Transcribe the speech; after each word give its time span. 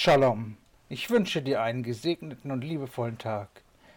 Shalom. 0.00 0.56
Ich 0.88 1.10
wünsche 1.10 1.42
dir 1.42 1.60
einen 1.60 1.82
gesegneten 1.82 2.52
und 2.52 2.62
liebevollen 2.62 3.18
Tag. 3.18 3.48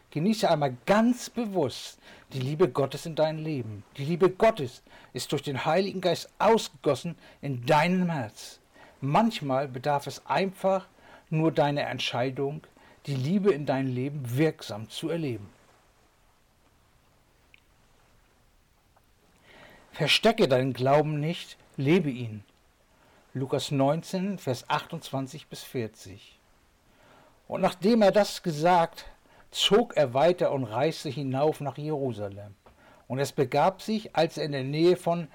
Genieße 0.09 0.49
einmal 0.49 0.75
ganz 0.87 1.29
bewusst 1.29 1.99
die 2.33 2.39
Liebe 2.39 2.67
Gottes 2.69 3.05
in 3.05 3.13
deinem 3.13 3.43
Leben. 3.43 3.83
Die 3.97 4.05
Liebe 4.05 4.31
Gottes 4.31 4.81
ist 5.13 5.31
durch 5.31 5.43
den 5.43 5.63
Heiligen 5.63 6.01
Geist 6.01 6.33
ausgegossen 6.39 7.15
in 7.43 7.67
deinem 7.67 8.09
Herz. 8.09 8.59
Manchmal 8.99 9.67
bedarf 9.67 10.07
es 10.07 10.25
einfach 10.25 10.87
nur 11.29 11.51
deiner 11.51 11.83
Entscheidung, 11.83 12.63
die 13.05 13.13
Liebe 13.13 13.51
in 13.53 13.67
deinem 13.67 13.93
Leben 13.93 14.35
wirksam 14.35 14.89
zu 14.89 15.09
erleben. 15.09 15.47
Verstecke 19.91 20.47
deinen 20.47 20.73
Glauben 20.73 21.19
nicht, 21.19 21.57
lebe 21.77 22.09
ihn. 22.09 22.43
Lukas 23.33 23.71
19, 23.71 24.39
Vers 24.39 24.69
28 24.69 25.47
bis 25.47 25.63
40. 25.63 26.37
Und 27.47 27.61
nachdem 27.61 28.01
er 28.01 28.11
das 28.11 28.43
gesagt, 28.43 29.05
zog 29.51 29.95
er 29.95 30.13
weiter 30.13 30.51
und 30.51 30.65
reiste 30.65 31.07
hinauf 31.07 31.61
nach 31.61 31.77
Jerusalem. 31.77 32.55
Und 33.07 33.19
es 33.19 33.31
begab 33.31 33.81
sich, 33.81 34.17
als 34.17 34.37
er 34.37 34.43
in 34.43 34.51
der 34.51 34.65
Nähe 34.65 34.97
von 34.97 35.29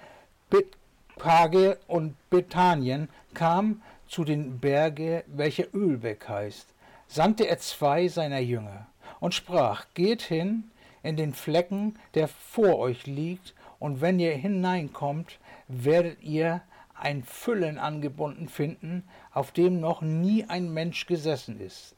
Bethphage 0.51 1.79
und 1.87 2.15
Bethanien 2.29 3.09
kam, 3.33 3.81
zu 4.07 4.25
den 4.25 4.59
Berge, 4.59 5.25
welche 5.27 5.63
Ölweg 5.73 6.29
heißt, 6.29 6.69
sandte 7.09 7.49
er 7.49 7.61
zwei 7.61 8.09
seiner 8.09 8.41
Jünger 8.41 8.89
und 9.21 9.33
sprach, 9.33 9.87
geht 9.95 10.21
hin 10.21 10.71
in 11.03 11.17
den 11.17 11.33
Flecken, 11.33 11.99
der 12.13 12.29
vor 12.29 12.79
euch 12.79 13.07
liegt, 13.07 13.55
und 13.79 14.03
wenn 14.03 14.19
ihr 14.19 14.35
hineinkommt, 14.35 15.39
werdet 15.69 16.23
ihr 16.23 16.61
ein 16.99 17.23
Füllen 17.25 17.79
angebunden 17.79 18.49
finden, 18.49 19.05
auf 19.33 19.53
dem 19.53 19.81
noch 19.81 20.03
nie 20.03 20.45
ein 20.45 20.73
Mensch 20.73 21.07
gesessen 21.07 21.61
ist. 21.61 21.95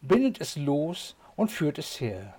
Bindet 0.00 0.40
es 0.40 0.56
los 0.56 1.16
und 1.36 1.50
führt 1.50 1.78
es 1.78 2.00
her. 2.00 2.34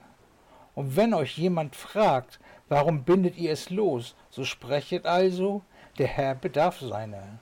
Und 0.75 0.95
wenn 0.95 1.14
euch 1.14 1.38
jemand 1.38 1.75
fragt, 1.75 2.39
warum 2.67 3.03
bindet 3.03 3.38
ihr 3.38 3.52
es 3.52 3.70
los, 3.70 4.16
so 4.30 4.44
sprechet 4.44 5.05
also, 5.05 5.61
der 5.97 6.08
Herr 6.08 6.36
bedarf 6.36 6.80
seiner. 6.80 7.39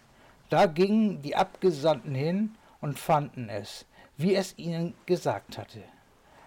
Da 0.49 0.65
gingen 0.65 1.21
die 1.21 1.35
Abgesandten 1.35 2.13
hin 2.13 2.55
und 2.81 2.99
fanden 2.99 3.49
es, 3.49 3.85
wie 4.17 4.35
es 4.35 4.57
ihnen 4.57 4.93
gesagt 5.05 5.57
hatte. 5.57 5.83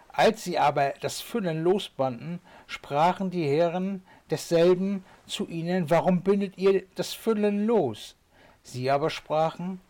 Als 0.08 0.44
sie 0.44 0.58
aber 0.58 0.94
das 1.00 1.20
Füllen 1.20 1.64
losbanden, 1.64 2.40
sprachen 2.66 3.30
die 3.30 3.48
Herren 3.48 4.04
desselben 4.30 5.04
zu 5.26 5.46
ihnen, 5.46 5.90
warum 5.90 6.22
bindet 6.22 6.58
ihr 6.58 6.84
das 6.94 7.12
Füllen 7.12 7.66
los? 7.66 8.16
Sie 8.62 8.90
aber 8.90 9.10
sprachen, 9.10 9.80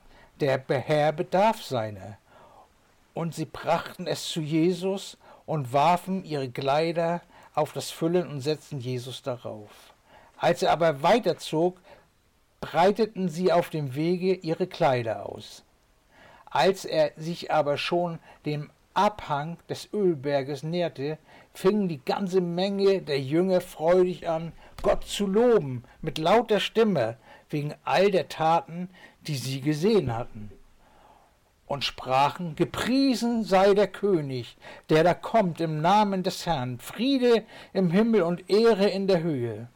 der 0.40 0.62
Herr 0.68 1.12
bedarf 1.12 1.62
seiner. 1.62 2.18
Und 3.14 3.34
sie 3.34 3.44
brachten 3.44 4.06
es 4.06 4.28
zu 4.28 4.40
Jesus 4.40 5.16
und 5.46 5.72
warfen 5.72 6.24
ihre 6.24 6.50
Kleider 6.50 7.22
auf 7.54 7.72
das 7.72 7.90
Füllen 7.90 8.28
und 8.28 8.40
setzten 8.40 8.80
Jesus 8.80 9.22
darauf. 9.22 9.70
Als 10.36 10.62
er 10.62 10.72
aber 10.72 11.02
weiterzog, 11.02 11.80
breiteten 12.60 13.28
sie 13.28 13.52
auf 13.52 13.70
dem 13.70 13.94
Wege 13.94 14.34
ihre 14.34 14.66
Kleider 14.66 15.26
aus. 15.26 15.62
Als 16.46 16.84
er 16.84 17.12
sich 17.16 17.52
aber 17.52 17.78
schon 17.78 18.18
dem 18.44 18.70
Abhang 18.94 19.58
des 19.68 19.92
Ölberges 19.92 20.62
näherte, 20.62 21.18
fing 21.52 21.88
die 21.88 22.04
ganze 22.04 22.40
Menge 22.40 23.02
der 23.02 23.20
Jünger 23.20 23.60
freudig 23.60 24.28
an, 24.28 24.52
Gott 24.82 25.04
zu 25.04 25.26
loben 25.26 25.84
mit 26.00 26.18
lauter 26.18 26.60
Stimme 26.60 27.16
wegen 27.50 27.74
all 27.84 28.10
der 28.10 28.28
Taten, 28.28 28.88
die 29.26 29.36
sie 29.36 29.60
gesehen 29.60 30.14
hatten. 30.14 30.50
Und 31.66 31.84
sprachen, 31.84 32.56
gepriesen 32.56 33.42
sei 33.42 33.74
der 33.74 33.88
König, 33.88 34.56
der 34.90 35.02
da 35.02 35.14
kommt 35.14 35.60
im 35.60 35.80
Namen 35.80 36.22
des 36.22 36.46
Herrn, 36.46 36.78
Friede 36.78 37.44
im 37.72 37.90
Himmel 37.90 38.22
und 38.22 38.50
Ehre 38.50 38.86
in 38.86 39.06
der 39.06 39.22
Höhe. 39.22 39.68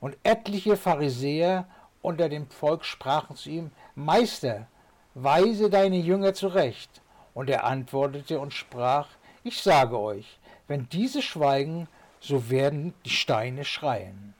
Und 0.00 0.16
etliche 0.22 0.76
Pharisäer 0.76 1.66
unter 2.02 2.28
dem 2.28 2.46
Volk 2.48 2.84
sprachen 2.84 3.36
zu 3.36 3.48
ihm, 3.48 3.70
Meister, 3.94 4.66
weise 5.14 5.70
deine 5.70 5.96
Jünger 5.96 6.34
zurecht. 6.34 7.00
Und 7.34 7.50
er 7.50 7.64
antwortete 7.64 8.38
und 8.40 8.54
sprach, 8.54 9.08
ich 9.42 9.60
sage 9.60 9.98
euch, 9.98 10.38
wenn 10.68 10.88
diese 10.88 11.20
schweigen, 11.20 11.88
so 12.20 12.48
werden 12.48 12.94
die 13.04 13.10
Steine 13.10 13.64
schreien. 13.64 14.34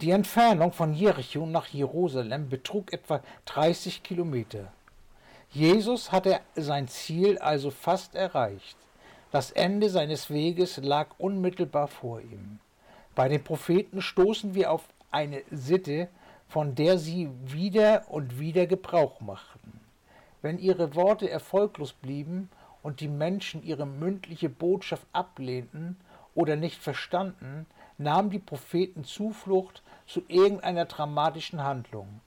Die 0.00 0.12
Entfernung 0.12 0.72
von 0.72 0.94
Jericho 0.94 1.44
nach 1.44 1.66
Jerusalem 1.66 2.48
betrug 2.48 2.92
etwa 2.92 3.20
30 3.46 4.04
Kilometer. 4.04 4.70
Jesus 5.50 6.12
hatte 6.12 6.40
sein 6.54 6.86
Ziel 6.86 7.38
also 7.38 7.72
fast 7.72 8.14
erreicht. 8.14 8.76
Das 9.32 9.50
Ende 9.50 9.90
seines 9.90 10.30
Weges 10.30 10.76
lag 10.76 11.08
unmittelbar 11.18 11.88
vor 11.88 12.20
ihm. 12.20 12.60
Bei 13.16 13.28
den 13.28 13.42
Propheten 13.42 14.00
stoßen 14.00 14.54
wir 14.54 14.70
auf 14.70 14.84
eine 15.10 15.42
Sitte, 15.50 16.08
von 16.48 16.74
der 16.74 16.98
sie 16.98 17.28
wieder 17.44 18.04
und 18.08 18.38
wieder 18.40 18.66
Gebrauch 18.66 19.20
machten. 19.20 19.80
Wenn 20.40 20.58
ihre 20.58 20.94
Worte 20.94 21.28
erfolglos 21.28 21.92
blieben 21.92 22.48
und 22.82 23.00
die 23.00 23.08
Menschen 23.08 23.62
ihre 23.62 23.86
mündliche 23.86 24.48
Botschaft 24.48 25.06
ablehnten 25.12 25.96
oder 26.34 26.56
nicht 26.56 26.80
verstanden, 26.80 27.66
nahmen 27.98 28.30
die 28.30 28.38
Propheten 28.38 29.04
Zuflucht 29.04 29.82
zu 30.06 30.22
irgendeiner 30.28 30.86
dramatischen 30.86 31.62
Handlung, 31.62 32.20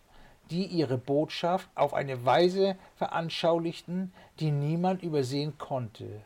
die 0.52 0.66
ihre 0.66 0.98
Botschaft 0.98 1.70
auf 1.76 1.94
eine 1.94 2.26
Weise 2.26 2.76
veranschaulichten, 2.98 4.14
die 4.40 4.52
niemand 4.52 5.02
übersehen 5.02 5.58
konnte. 5.58 6.22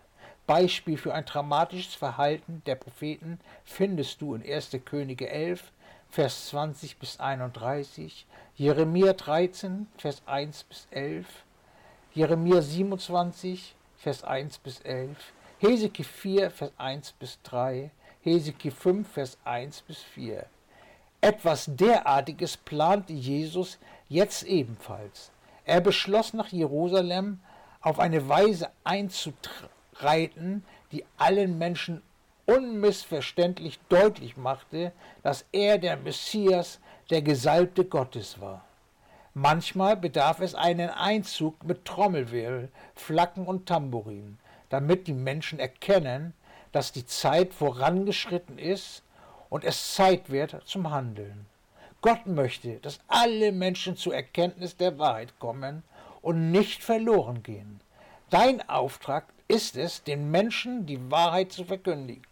Beispiel 0.47 0.97
für 0.97 1.13
ein 1.13 1.25
dramatisches 1.25 1.95
Verhalten 1.95 2.61
der 2.65 2.75
Propheten 2.75 3.39
findest 3.63 4.21
du 4.21 4.35
in 4.35 4.43
1. 4.43 4.77
Könige 4.83 5.29
11, 5.29 5.71
Vers 6.15 6.47
20 6.47 6.97
bis 6.97 7.19
31, 7.19 8.25
Jeremia 8.55 9.11
13, 9.11 9.85
Vers 9.97 10.21
1 10.25 10.63
bis 10.63 10.87
11, 10.91 11.25
Jeremia 12.13 12.61
27, 12.61 13.75
Vers 13.97 14.23
1 14.23 14.59
bis 14.59 14.79
11, 14.79 15.17
Hesekiel 15.59 16.05
4, 16.05 16.51
Vers 16.51 16.71
1 16.77 17.11
bis 17.19 17.37
3, 17.43 17.91
Hesekiel 18.21 18.71
5, 18.71 19.11
Vers 19.11 19.37
1 19.43 19.81
bis 19.81 20.03
4. 20.03 20.45
Etwas 21.19 21.65
derartiges 21.67 22.55
plante 22.55 23.11
Jesus 23.11 23.77
jetzt 24.07 24.43
ebenfalls. 24.43 25.31
Er 25.65 25.81
beschloss 25.81 26.33
nach 26.33 26.47
Jerusalem 26.47 27.41
auf 27.81 27.99
eine 27.99 28.29
Weise 28.29 28.69
einzutreiten, 28.85 30.63
die 30.93 31.03
allen 31.17 31.57
Menschen 31.57 32.01
unmissverständlich 32.45 33.79
deutlich 33.89 34.37
machte, 34.37 34.91
dass 35.23 35.45
er 35.51 35.77
der 35.77 35.97
Messias, 35.97 36.79
der 37.09 37.21
Gesalbte 37.21 37.85
Gottes 37.85 38.39
war. 38.39 38.65
Manchmal 39.33 39.97
bedarf 39.97 40.39
es 40.39 40.55
einen 40.55 40.89
Einzug 40.89 41.63
mit 41.63 41.85
Trommelwirbel, 41.85 42.69
Flacken 42.95 43.45
und 43.45 43.67
Tambourin, 43.67 44.37
damit 44.69 45.07
die 45.07 45.13
Menschen 45.13 45.59
erkennen, 45.59 46.33
dass 46.71 46.91
die 46.91 47.05
Zeit 47.05 47.53
vorangeschritten 47.53 48.57
ist 48.57 49.03
und 49.49 49.63
es 49.63 49.93
Zeit 49.93 50.29
wird 50.29 50.61
zum 50.65 50.89
Handeln. 50.89 51.45
Gott 52.01 52.25
möchte, 52.27 52.77
dass 52.77 52.99
alle 53.07 53.51
Menschen 53.51 53.97
zur 53.97 54.15
Erkenntnis 54.15 54.77
der 54.77 54.97
Wahrheit 54.97 55.37
kommen 55.39 55.83
und 56.21 56.51
nicht 56.51 56.83
verloren 56.83 57.43
gehen. 57.43 57.81
Dein 58.29 58.67
Auftrag 58.69 59.25
ist 59.47 59.77
es, 59.77 60.03
den 60.03 60.31
Menschen 60.31 60.85
die 60.85 61.11
Wahrheit 61.11 61.51
zu 61.51 61.65
verkündigen 61.65 62.23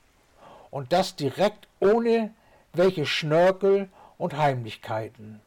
und 0.73 0.91
das 0.91 1.15
direkt 1.15 1.67
ohne 1.79 2.33
welche 2.73 3.05
Schnörkel 3.05 3.89
und 4.17 4.35
Heimlichkeiten. 4.35 5.39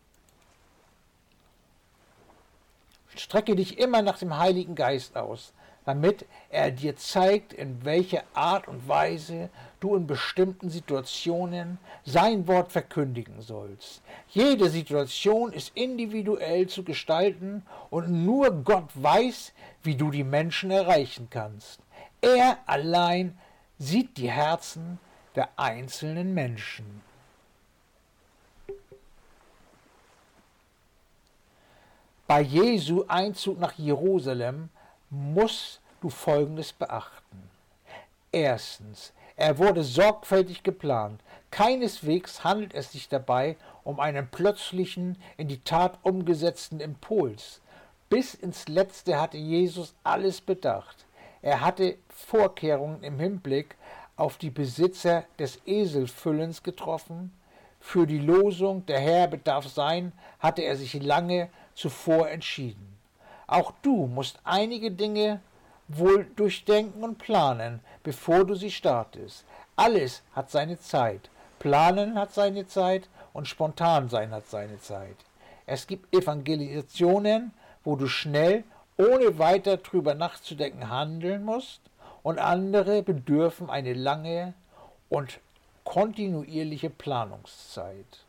Strecke 3.16 3.56
dich 3.56 3.78
immer 3.78 4.02
nach 4.02 4.18
dem 4.18 4.38
Heiligen 4.38 4.76
Geist 4.76 5.16
aus, 5.16 5.52
damit 5.84 6.26
er 6.48 6.70
dir 6.70 6.94
zeigt, 6.96 7.52
in 7.52 7.84
welcher 7.84 8.22
Art 8.34 8.68
und 8.68 8.86
Weise 8.86 9.50
du 9.80 9.96
in 9.96 10.06
bestimmten 10.06 10.70
Situationen 10.70 11.78
sein 12.04 12.46
Wort 12.46 12.70
verkündigen 12.70 13.42
sollst. 13.42 14.02
Jede 14.28 14.70
Situation 14.70 15.52
ist 15.52 15.72
individuell 15.74 16.68
zu 16.68 16.84
gestalten 16.84 17.66
und 17.90 18.24
nur 18.24 18.52
Gott 18.62 18.90
weiß, 18.94 19.52
wie 19.82 19.96
du 19.96 20.12
die 20.12 20.24
Menschen 20.24 20.70
erreichen 20.70 21.26
kannst. 21.30 21.80
Er 22.20 22.58
allein 22.66 23.36
sieht 23.80 24.18
die 24.18 24.30
Herzen 24.30 25.00
der 25.36 25.48
einzelnen 25.56 26.34
Menschen. 26.34 27.02
Bei 32.26 32.40
Jesu 32.40 33.04
Einzug 33.06 33.60
nach 33.60 33.74
Jerusalem 33.74 34.70
musst 35.10 35.80
du 36.00 36.10
Folgendes 36.10 36.72
beachten. 36.72 37.50
Erstens, 38.32 39.12
er 39.36 39.58
wurde 39.58 39.84
sorgfältig 39.84 40.62
geplant. 40.62 41.20
Keineswegs 41.50 42.42
handelt 42.42 42.74
es 42.74 42.90
sich 42.90 43.08
dabei 43.08 43.56
um 43.84 44.00
einen 44.00 44.28
plötzlichen, 44.28 45.16
in 45.36 45.46
die 45.46 45.60
Tat 45.60 45.98
umgesetzten 46.02 46.80
Impuls. 46.80 47.60
Bis 48.08 48.34
ins 48.34 48.66
Letzte 48.66 49.20
hatte 49.20 49.36
Jesus 49.36 49.94
alles 50.02 50.40
bedacht. 50.40 51.06
Er 51.42 51.60
hatte 51.60 51.96
Vorkehrungen 52.08 53.02
im 53.04 53.20
Hinblick 53.20 53.76
auf 54.16 54.38
die 54.38 54.50
Besitzer 54.50 55.24
des 55.38 55.60
Eselfüllens 55.66 56.62
getroffen. 56.62 57.32
Für 57.80 58.06
die 58.06 58.18
Losung 58.18 58.84
der 58.86 58.98
Herr 58.98 59.28
bedarf 59.28 59.68
sein, 59.68 60.12
hatte 60.40 60.62
er 60.62 60.76
sich 60.76 60.94
lange 60.94 61.48
zuvor 61.74 62.28
entschieden. 62.28 62.96
Auch 63.46 63.72
du 63.82 64.06
musst 64.06 64.40
einige 64.44 64.90
Dinge 64.90 65.40
wohl 65.88 66.24
durchdenken 66.36 67.04
und 67.04 67.18
planen, 67.18 67.80
bevor 68.02 68.44
du 68.44 68.54
sie 68.54 68.70
startest. 68.70 69.44
Alles 69.76 70.22
hat 70.32 70.50
seine 70.50 70.80
Zeit. 70.80 71.30
Planen 71.58 72.18
hat 72.18 72.32
seine 72.32 72.66
Zeit 72.66 73.08
und 73.32 73.46
spontan 73.46 74.08
sein 74.08 74.30
hat 74.32 74.48
seine 74.48 74.80
Zeit. 74.80 75.16
Es 75.66 75.86
gibt 75.86 76.14
Evangelisationen, 76.14 77.52
wo 77.84 77.96
du 77.96 78.08
schnell, 78.08 78.64
ohne 78.96 79.38
weiter 79.38 79.76
drüber 79.76 80.14
nachzudenken, 80.14 80.88
handeln 80.88 81.44
musst, 81.44 81.80
und 82.26 82.40
andere 82.40 83.04
bedürfen 83.04 83.70
eine 83.70 83.92
lange 83.92 84.52
und 85.08 85.38
kontinuierliche 85.84 86.90
Planungszeit. 86.90 88.24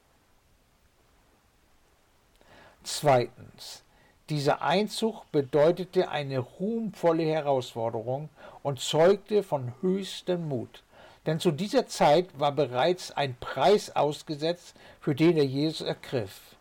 Zweitens. 2.83 3.81
Dieser 4.29 4.61
Einzug 4.61 5.23
bedeutete 5.31 6.09
eine 6.09 6.37
ruhmvolle 6.37 7.23
Herausforderung 7.23 8.29
und 8.61 8.79
zeugte 8.79 9.41
von 9.41 9.73
höchstem 9.81 10.47
Mut. 10.47 10.83
Denn 11.25 11.39
zu 11.39 11.49
dieser 11.49 11.87
Zeit 11.87 12.39
war 12.39 12.51
bereits 12.51 13.09
ein 13.09 13.35
Preis 13.39 13.95
ausgesetzt, 13.95 14.75
für 15.01 15.15
den 15.15 15.37
er 15.37 15.45
Jesus 15.45 15.81
ergriff. 15.81 16.55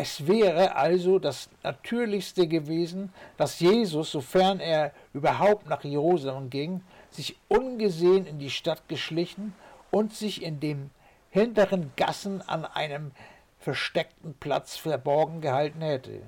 Es 0.00 0.28
wäre 0.28 0.76
also 0.76 1.18
das 1.18 1.50
Natürlichste 1.64 2.46
gewesen, 2.46 3.12
dass 3.36 3.58
Jesus, 3.58 4.12
sofern 4.12 4.60
er 4.60 4.92
überhaupt 5.12 5.66
nach 5.66 5.82
Jerusalem 5.82 6.50
ging, 6.50 6.82
sich 7.10 7.36
ungesehen 7.48 8.24
in 8.24 8.38
die 8.38 8.50
Stadt 8.50 8.88
geschlichen 8.88 9.56
und 9.90 10.14
sich 10.14 10.44
in 10.44 10.60
den 10.60 10.90
hinteren 11.30 11.90
Gassen 11.96 12.42
an 12.42 12.64
einem 12.64 13.10
versteckten 13.58 14.34
Platz 14.34 14.76
verborgen 14.76 15.40
gehalten 15.40 15.80
hätte. 15.80 16.22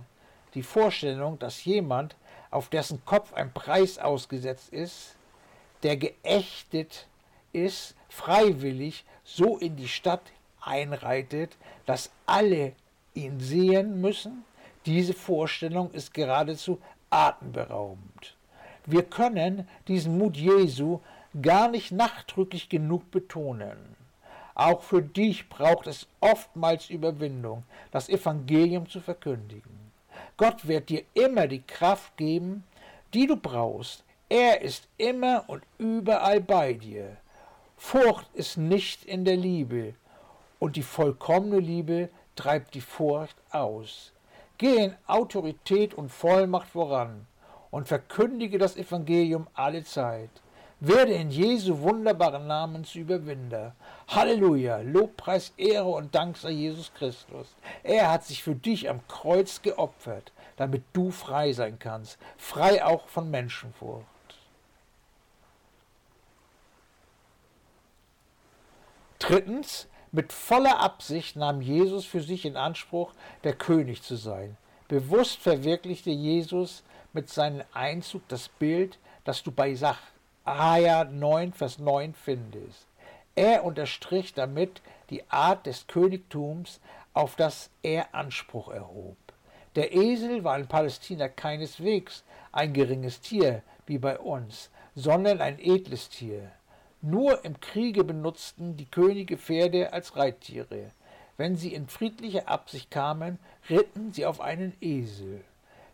Die 0.54 0.64
Vorstellung, 0.64 1.38
dass 1.38 1.64
jemand, 1.64 2.16
auf 2.50 2.70
dessen 2.70 3.04
Kopf 3.04 3.32
ein 3.34 3.52
Preis 3.52 3.98
ausgesetzt 3.98 4.72
ist, 4.72 5.14
der 5.84 5.96
geächtet 5.96 7.06
ist, 7.52 7.94
freiwillig 8.08 9.04
so 9.22 9.58
in 9.58 9.76
die 9.76 9.86
Stadt 9.86 10.32
einreitet, 10.60 11.56
dass 11.86 12.10
alle 12.26 12.72
ihn 13.14 13.40
sehen 13.40 14.00
müssen, 14.00 14.44
diese 14.86 15.14
Vorstellung 15.14 15.90
ist 15.92 16.14
geradezu 16.14 16.80
atemberaubend. 17.10 18.36
Wir 18.86 19.02
können 19.02 19.68
diesen 19.88 20.18
Mut 20.18 20.36
Jesu 20.36 21.00
gar 21.40 21.68
nicht 21.68 21.92
nachdrücklich 21.92 22.68
genug 22.68 23.10
betonen. 23.10 23.96
Auch 24.54 24.82
für 24.82 25.02
dich 25.02 25.48
braucht 25.48 25.86
es 25.86 26.06
oftmals 26.20 26.90
Überwindung, 26.90 27.64
das 27.90 28.08
Evangelium 28.08 28.88
zu 28.88 29.00
verkündigen. 29.00 29.92
Gott 30.36 30.66
wird 30.66 30.88
dir 30.88 31.02
immer 31.14 31.46
die 31.46 31.62
Kraft 31.62 32.16
geben, 32.16 32.64
die 33.14 33.26
du 33.26 33.36
brauchst. 33.36 34.04
Er 34.28 34.62
ist 34.62 34.88
immer 34.96 35.44
und 35.46 35.62
überall 35.78 36.40
bei 36.40 36.72
dir. 36.72 37.16
Furcht 37.76 38.26
ist 38.34 38.56
nicht 38.56 39.04
in 39.04 39.24
der 39.24 39.36
Liebe, 39.36 39.94
und 40.60 40.76
die 40.76 40.82
vollkommene 40.82 41.58
Liebe 41.58 42.10
treibt 42.40 42.74
die 42.74 42.80
Furcht 42.80 43.36
aus. 43.50 44.12
Geh 44.56 44.84
in 44.84 44.94
Autorität 45.06 45.92
und 45.92 46.08
Vollmacht 46.08 46.68
voran 46.68 47.26
und 47.70 47.86
verkündige 47.86 48.56
das 48.56 48.76
Evangelium 48.76 49.46
alle 49.52 49.84
Zeit. 49.84 50.30
Werde 50.80 51.12
in 51.12 51.28
Jesu 51.30 51.80
wunderbaren 51.80 52.46
Namen 52.46 52.84
zu 52.84 53.00
Überwinder. 53.00 53.74
Halleluja, 54.08 54.78
Lobpreis, 54.78 55.52
Ehre 55.58 55.90
und 55.90 56.14
Dank 56.14 56.38
sei 56.38 56.52
Jesus 56.52 56.94
Christus. 56.94 57.54
Er 57.82 58.10
hat 58.10 58.24
sich 58.24 58.42
für 58.42 58.54
dich 58.54 58.88
am 58.88 59.06
Kreuz 59.06 59.60
geopfert, 59.60 60.32
damit 60.56 60.82
du 60.94 61.10
frei 61.10 61.52
sein 61.52 61.78
kannst, 61.78 62.18
frei 62.38 62.82
auch 62.82 63.08
von 63.08 63.30
Menschenfurcht. 63.30 64.06
Drittens, 69.18 69.89
mit 70.12 70.32
voller 70.32 70.80
Absicht 70.80 71.36
nahm 71.36 71.60
Jesus 71.60 72.04
für 72.04 72.20
sich 72.20 72.44
in 72.44 72.56
Anspruch, 72.56 73.12
der 73.44 73.54
König 73.54 74.02
zu 74.02 74.16
sein. 74.16 74.56
Bewusst 74.88 75.38
verwirklichte 75.38 76.10
Jesus 76.10 76.82
mit 77.12 77.28
seinem 77.28 77.62
Einzug 77.72 78.26
das 78.28 78.48
Bild, 78.48 78.98
das 79.24 79.42
du 79.42 79.52
bei 79.52 79.74
Sacharja 79.74 81.04
9, 81.04 81.52
Vers 81.52 81.78
9 81.78 82.14
findest. 82.14 82.86
Er 83.36 83.64
unterstrich 83.64 84.34
damit 84.34 84.82
die 85.10 85.22
Art 85.30 85.66
des 85.66 85.86
Königtums, 85.86 86.80
auf 87.14 87.36
das 87.36 87.70
er 87.82 88.14
Anspruch 88.14 88.68
erhob. 88.68 89.16
Der 89.76 89.94
Esel 89.94 90.42
war 90.42 90.58
in 90.58 90.66
Palästina 90.66 91.28
keineswegs 91.28 92.24
ein 92.50 92.72
geringes 92.72 93.20
Tier 93.20 93.62
wie 93.86 93.98
bei 93.98 94.18
uns, 94.18 94.70
sondern 94.96 95.40
ein 95.40 95.60
edles 95.60 96.08
Tier. 96.08 96.50
Nur 97.02 97.44
im 97.44 97.60
Kriege 97.60 98.04
benutzten 98.04 98.76
die 98.76 98.84
Könige 98.84 99.38
Pferde 99.38 99.92
als 99.92 100.16
Reittiere. 100.16 100.90
Wenn 101.38 101.56
sie 101.56 101.72
in 101.72 101.88
friedlicher 101.88 102.46
Absicht 102.48 102.90
kamen, 102.90 103.38
ritten 103.70 104.12
sie 104.12 104.26
auf 104.26 104.42
einen 104.42 104.76
Esel. 104.82 105.42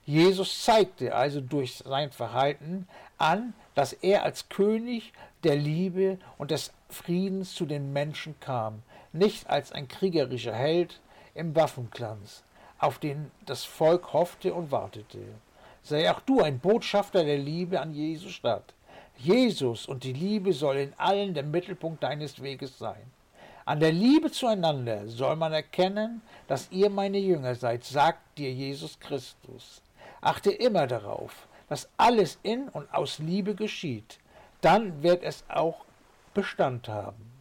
Jesus 0.05 0.65
zeigte 0.65 1.15
also 1.15 1.41
durch 1.41 1.77
sein 1.77 2.11
Verhalten 2.11 2.89
an, 3.19 3.55
dass 3.75 3.93
er 3.93 4.25
als 4.25 4.49
König 4.49 5.13
der 5.45 5.57
Liebe 5.57 6.19
und 6.39 6.51
des 6.51 6.73
Friedens 6.89 7.55
zu 7.55 7.67
den 7.67 7.93
Menschen 7.93 8.39
kam, 8.41 8.83
nicht 9.13 9.49
als 9.49 9.71
ein 9.71 9.87
kriegerischer 9.87 10.55
Held 10.55 11.01
im 11.35 11.55
Waffenglanz, 11.55 12.43
auf 12.79 12.99
den 12.99 13.31
das 13.47 13.65
Volk 13.65 14.13
hoffte 14.13 14.55
und 14.55 14.73
wartete. 14.73 15.23
Sei 15.83 16.11
auch 16.11 16.21
du 16.21 16.41
ein 16.41 16.59
Botschafter 16.59 17.25
der 17.25 17.39
Liebe 17.39 17.81
an 17.81 17.95
Jesu 17.95 18.29
Stadt. 18.29 18.75
Jesus 19.19 19.87
und 19.87 20.05
die 20.05 20.13
Liebe 20.13 20.53
soll 20.53 20.77
in 20.77 20.95
allen 20.97 21.35
der 21.35 21.43
Mittelpunkt 21.43 22.03
deines 22.03 22.43
Weges 22.43 22.79
sein. 22.79 23.11
An 23.65 23.81
der 23.81 23.93
Liebe 23.93 24.31
zueinander 24.31 25.09
soll 25.09 25.35
man 25.35 25.53
erkennen, 25.53 26.23
dass 26.47 26.71
ihr 26.71 26.89
meine 26.89 27.19
Jünger 27.19 27.55
seid, 27.55 27.85
sagt 27.85 28.39
dir 28.39 28.53
Jesus 28.53 29.01
Christus. 29.01 29.83
Achte 30.21 30.51
immer 30.53 30.87
darauf, 30.87 31.49
dass 31.69 31.89
alles 31.97 32.39
in 32.43 32.69
und 32.69 32.93
aus 32.95 33.19
Liebe 33.19 33.55
geschieht. 33.55 34.19
Dann 34.61 35.03
wird 35.03 35.23
es 35.23 35.45
auch 35.49 35.85
Bestand 36.33 36.89
haben. 36.89 37.33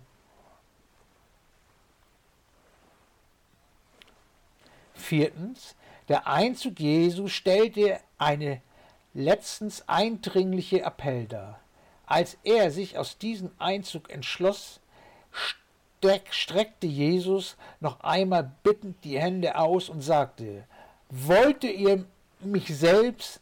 Viertens, 4.96 5.76
der 6.08 6.26
Einzug 6.26 6.80
Jesu 6.80 7.28
stellte 7.28 8.00
eine 8.18 8.62
letztens 9.14 9.88
eindringliche 9.88 10.82
Appell 10.82 11.26
dar. 11.28 11.60
Als 12.08 12.38
er 12.44 12.70
sich 12.70 12.98
aus 12.98 13.18
diesem 13.18 13.52
Einzug 13.58 14.10
entschloss, 14.12 14.80
streckte 16.30 16.86
Jesus 16.86 17.58
noch 17.80 18.02
einmal 18.02 18.52
bittend 18.62 19.04
die 19.04 19.20
Hände 19.20 19.58
aus 19.58 19.90
und 19.90 20.02
sagte, 20.02 20.66
Wollte 21.10 21.68
ihr 21.68 22.06
mich 22.40 22.76
selbst 22.78 23.42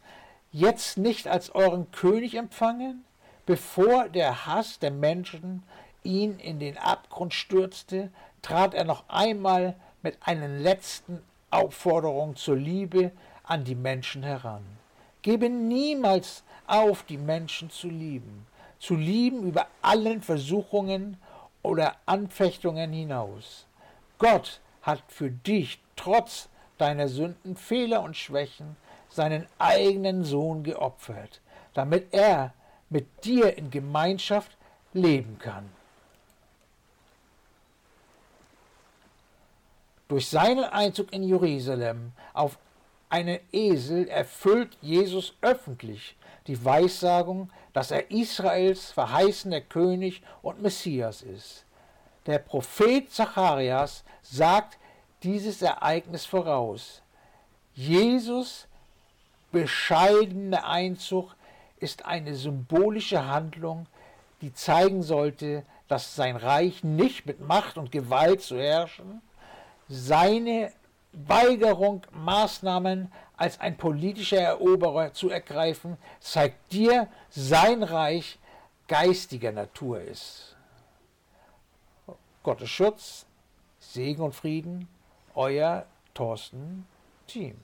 jetzt 0.52 0.98
nicht 0.98 1.28
als 1.28 1.54
euren 1.54 1.92
König 1.92 2.36
empfangen, 2.36 3.04
bevor 3.46 4.08
der 4.08 4.46
Hass 4.46 4.80
der 4.80 4.92
Menschen 4.92 5.64
ihn 6.04 6.40
in 6.40 6.60
den 6.60 6.78
Abgrund 6.78 7.34
stürzte, 7.34 8.12
trat 8.42 8.74
er 8.74 8.86
noch 8.86 9.10
einmal 9.10 9.76
mit 10.02 10.18
einer 10.22 10.48
letzten 10.48 11.22
Aufforderung 11.50 12.36
zur 12.36 12.56
Liebe 12.56 13.12
an 13.44 13.64
die 13.66 13.76
Menschen 13.76 14.24
heran. 14.24 14.64
Gebe 15.22 15.50
niemals 15.50 16.44
auf, 16.68 17.04
die 17.04 17.18
Menschen 17.18 17.70
zu 17.70 17.88
lieben 17.88 18.46
zu 18.84 18.96
lieben 18.96 19.48
über 19.48 19.68
allen 19.82 20.22
Versuchungen 20.22 21.18
oder 21.62 21.96
Anfechtungen 22.06 22.92
hinaus. 22.92 23.66
Gott 24.18 24.60
hat 24.82 25.02
für 25.08 25.32
dich 25.32 25.80
trotz 25.96 26.50
deiner 26.78 27.08
Sünden, 27.08 27.56
Fehler 27.56 28.04
und 28.04 28.18
Schwächen 28.18 28.76
seinen 29.10 29.48
eigenen 29.58 30.26
Sohn 30.26 30.64
geopfert, 30.64 31.40
damit 31.74 32.14
er 32.14 32.54
mit 32.90 33.24
dir 33.24 33.58
in 33.58 33.72
Gemeinschaft 33.72 34.52
leben 34.92 35.40
kann. 35.40 35.70
Durch 40.10 40.28
seinen 40.28 40.66
Einzug 40.66 41.14
in 41.14 41.24
Jerusalem 41.24 42.12
auf 42.34 42.58
einen 43.14 43.40
Esel 43.52 44.08
erfüllt 44.08 44.76
Jesus 44.82 45.36
öffentlich 45.42 46.16
die 46.48 46.66
Weissagung, 46.66 47.52
dass 47.72 47.92
er 47.92 48.10
Israels 48.10 48.90
verheißener 48.90 49.62
König 49.62 50.24
und 50.42 50.64
Messias 50.64 51.22
ist. 51.22 51.64
Der 52.26 52.40
Prophet 52.40 53.12
Zacharias 53.12 54.04
sagt 54.24 54.80
dieses 55.22 55.62
Ereignis 55.62 56.26
voraus. 56.26 57.04
Jesus 57.76 58.68
bescheidene 59.52 60.66
Einzug 60.66 61.36
ist 61.80 62.06
eine 62.06 62.34
symbolische 62.34 63.28
Handlung, 63.28 63.86
die 64.42 64.56
zeigen 64.56 65.04
sollte, 65.04 65.64
dass 65.88 66.16
sein 66.16 66.36
Reich 66.36 66.84
nicht 66.84 67.28
mit 67.28 67.42
Macht 67.42 67.78
und 67.78 67.92
Gewalt 67.92 68.42
zu 68.42 68.58
herrschen, 68.58 69.22
seine 69.88 70.72
Weigerung, 71.14 72.02
Maßnahmen 72.12 73.12
als 73.38 73.60
ein 73.60 73.78
politischer 73.78 74.42
Eroberer 74.42 75.14
zu 75.14 75.30
ergreifen, 75.30 75.98
zeigt 76.20 76.74
dir, 76.74 77.08
sein 77.30 77.84
Reich 77.84 78.40
geistiger 78.88 79.52
Natur 79.52 80.02
ist. 80.02 80.56
Gottes 82.42 82.70
Schutz, 82.70 83.26
Segen 83.80 84.22
und 84.22 84.36
Frieden, 84.36 84.88
euer 85.36 85.86
Thorsten 86.14 86.86
Team. 87.28 87.56